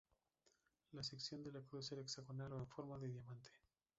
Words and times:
La 0.93 1.03
sección 1.03 1.43
de 1.43 1.51
la 1.51 1.61
cruz 1.61 1.91
era 1.91 2.01
hexagonal 2.01 2.53
o 2.53 2.57
en 2.57 2.65
forma 2.67 2.97
de 2.97 3.07
diamante. 3.09 3.51